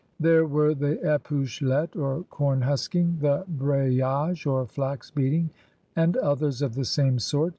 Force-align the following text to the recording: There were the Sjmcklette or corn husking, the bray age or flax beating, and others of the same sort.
There 0.19 0.47
were 0.47 0.73
the 0.73 0.95
Sjmcklette 1.03 1.95
or 1.95 2.23
corn 2.23 2.61
husking, 2.63 3.19
the 3.21 3.45
bray 3.47 4.01
age 4.01 4.47
or 4.47 4.65
flax 4.65 5.11
beating, 5.11 5.51
and 5.95 6.17
others 6.17 6.63
of 6.63 6.73
the 6.73 6.85
same 6.85 7.19
sort. 7.19 7.49